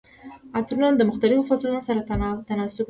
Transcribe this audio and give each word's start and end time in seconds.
عطرونه 0.57 0.87
د 0.97 1.01
مختلفو 1.09 1.47
فصلونو 1.49 1.81
سره 1.87 1.99
تناسب 2.49 2.49
لري. 2.79 2.79